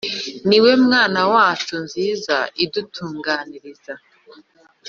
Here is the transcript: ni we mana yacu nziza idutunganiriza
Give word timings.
ni 0.47 0.57
we 0.63 0.71
mana 0.91 1.19
yacu 1.33 1.75
nziza 1.85 2.37
idutunganiriza 2.63 3.93